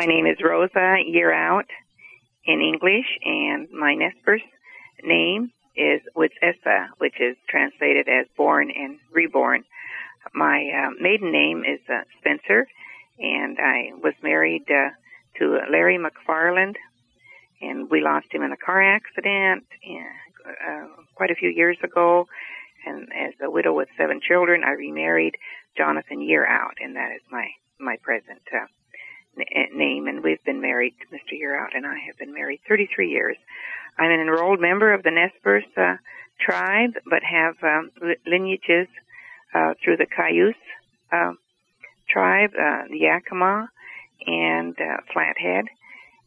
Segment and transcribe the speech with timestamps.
[0.00, 1.66] My name is Rosa Yearout
[2.46, 4.14] in English, and my Nez
[5.04, 9.62] name is Witzessa, which is translated as born and reborn.
[10.32, 12.66] My uh, maiden name is uh, Spencer,
[13.18, 14.88] and I was married uh,
[15.38, 16.76] to Larry McFarland,
[17.60, 19.66] and we lost him in a car accident
[20.46, 22.26] uh, quite a few years ago.
[22.86, 25.34] And as a widow with seven children, I remarried
[25.76, 27.48] Jonathan Yearout, and that is my
[27.78, 28.64] my present uh,
[29.80, 30.06] name.
[30.06, 31.32] And we've been married, Mr.
[31.32, 33.36] Yearout, and I have been married 33 years.
[33.98, 35.96] I'm an enrolled member of the Nez Perce uh,
[36.38, 37.90] tribe, but have um,
[38.26, 38.88] lineages
[39.54, 40.54] uh, through the Cayuse
[41.10, 41.32] uh,
[42.08, 43.68] tribe, uh, the Yakima,
[44.26, 45.64] and uh, Flathead,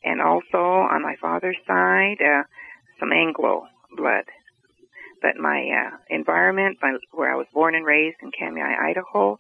[0.04, 2.44] and also on my father's side, uh,
[3.00, 4.26] some Anglo blood.
[5.22, 9.40] But my uh, environment, my, where I was born and raised in Kamiah, Idaho,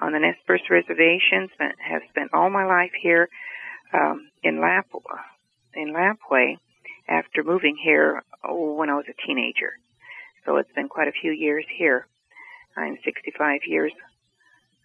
[0.00, 3.28] on the Nez Perce Reservation, spent, have spent all my life here
[3.94, 4.86] um, in Lap
[5.74, 6.56] in Lapwai
[7.08, 9.74] after moving here oh, when I was a teenager.
[10.44, 12.06] So it's been quite a few years here.
[12.76, 13.92] I'm 65 years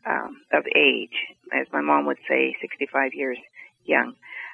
[0.06, 1.16] um, of age,
[1.54, 3.38] as my mom would say, 65 years
[3.86, 4.14] young.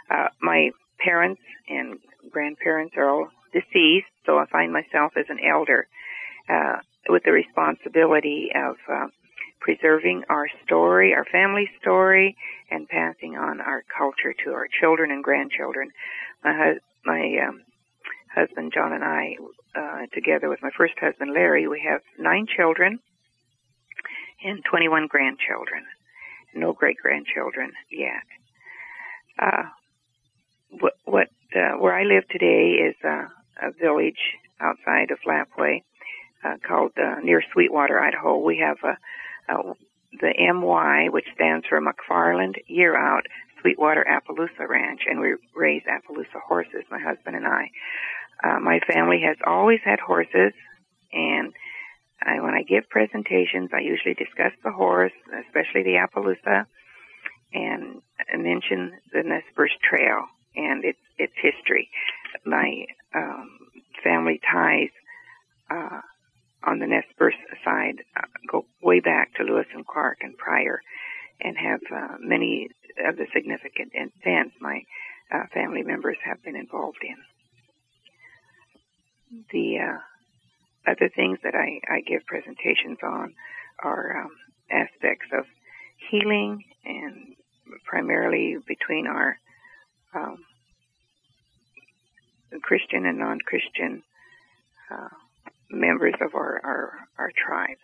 [0.10, 2.00] Uh, my parents and
[2.32, 5.88] grandparents are all deceased, so I find myself as an elder
[6.50, 6.78] uh,
[7.10, 9.08] with the responsibility of uh,
[9.66, 12.38] preserving our story, our family story,
[12.70, 15.90] and passing on our culture to our children and grandchildren.
[16.44, 17.64] My hu- my um,
[18.34, 19.36] husband John and I,
[19.76, 23.00] uh, together with my first husband Larry, we have nine children
[24.44, 25.84] and 21 grandchildren.
[26.54, 28.28] No great grandchildren yet.
[29.40, 29.64] Uh,
[30.80, 33.26] what, what uh, where I live today is uh,
[33.62, 35.82] a village outside of Lapwai
[36.44, 38.38] uh, called uh, near Sweetwater, Idaho.
[38.38, 38.98] We have a,
[39.50, 39.74] a,
[40.20, 43.24] the MY, which stands for McFarland Yearout
[43.62, 47.70] Sweetwater Appaloosa Ranch, and we raise Appaloosa horses, my husband and I.
[48.44, 50.54] Uh, my family has always had horses,
[51.12, 51.54] and
[52.22, 55.14] I, when I give presentations, I usually discuss the horse,
[55.48, 56.66] especially the Appaloosa,
[57.54, 58.02] and
[58.38, 59.44] mention the Nez
[59.82, 61.90] Trail and its its history.
[62.46, 62.86] My
[63.16, 63.50] um,
[64.04, 64.90] family ties
[65.70, 66.02] uh,
[66.64, 70.82] on the Nez Perce side uh, go way back to Lewis and Clark and Pryor,
[71.42, 72.70] and have uh, many
[73.06, 74.82] of the significant events my
[75.34, 77.16] uh, family members have been involved in.
[79.52, 83.34] The uh, other things that I, I give presentations on
[83.84, 84.32] are um,
[84.72, 85.46] aspects of
[86.10, 87.36] healing and
[87.86, 89.38] primarily between our
[90.14, 90.38] um,
[92.62, 94.04] Christian and non-Christian
[94.90, 95.10] uh,
[95.70, 97.78] members of our, our, our tribe.